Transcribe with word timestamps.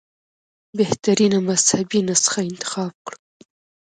بهترینه 0.77 1.37
مذهبي 1.47 1.99
نسخه 2.09 2.39
انتخاب 2.51 2.93
کړو. 3.05 3.17